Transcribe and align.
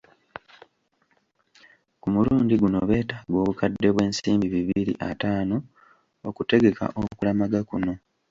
Ku 2.01 2.07
mulundi 2.13 2.53
guno 2.61 2.79
beetaaga 2.89 3.35
obukadde 3.43 3.87
bw’ensimbi 3.95 4.45
bibiri 4.55 4.93
ataano 5.09 5.55
okutegeka 6.27 6.85
okulamaga 7.03 7.59
kuno. 7.69 7.93